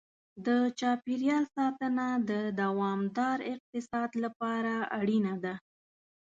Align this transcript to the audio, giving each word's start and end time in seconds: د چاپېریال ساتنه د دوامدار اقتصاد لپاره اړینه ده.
د 0.45 0.47
چاپېریال 0.79 1.43
ساتنه 1.57 2.07
د 2.29 2.31
دوامدار 2.61 3.37
اقتصاد 3.53 4.09
لپاره 4.23 4.73
اړینه 4.99 5.33
ده. 5.43 5.55